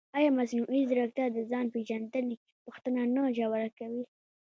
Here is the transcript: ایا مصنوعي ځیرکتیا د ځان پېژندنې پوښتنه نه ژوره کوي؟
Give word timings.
ایا 0.17 0.29
مصنوعي 0.37 0.81
ځیرکتیا 0.89 1.25
د 1.33 1.37
ځان 1.51 1.65
پېژندنې 1.73 2.35
پوښتنه 2.65 3.01
نه 3.15 3.23
ژوره 3.37 3.67
کوي؟ 3.77 4.03